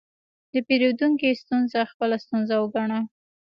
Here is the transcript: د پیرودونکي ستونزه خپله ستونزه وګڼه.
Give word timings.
د 0.51 0.53
پیرودونکي 0.67 1.29
ستونزه 1.41 1.79
خپله 1.91 2.15
ستونزه 2.23 2.55
وګڼه. 2.59 2.99